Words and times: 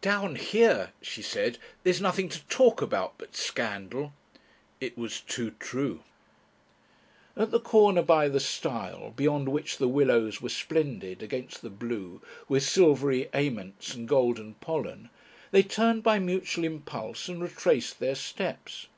"Down 0.00 0.34
here," 0.34 0.90
she 1.00 1.22
said, 1.22 1.58
"there's 1.84 2.00
nothing 2.00 2.28
to 2.30 2.42
talk 2.46 2.82
about 2.82 3.14
but 3.18 3.36
scandal." 3.36 4.12
It 4.80 4.98
was 4.98 5.20
too 5.20 5.52
true. 5.60 6.02
At 7.36 7.52
the 7.52 7.60
corner 7.60 8.02
by 8.02 8.28
the 8.28 8.40
stile, 8.40 9.12
beyond 9.14 9.48
which 9.48 9.78
the 9.78 9.86
willows 9.86 10.42
were 10.42 10.48
splendid 10.48 11.22
against 11.22 11.62
the 11.62 11.70
blue 11.70 12.20
with 12.48 12.64
silvery 12.64 13.28
aments 13.32 13.94
and 13.94 14.08
golden 14.08 14.54
pollen, 14.54 15.08
they 15.52 15.62
turned 15.62 16.02
by 16.02 16.18
mutual 16.18 16.64
impulse 16.64 17.28
and 17.28 17.40
retraced 17.40 18.00
their 18.00 18.16
steps. 18.16 18.88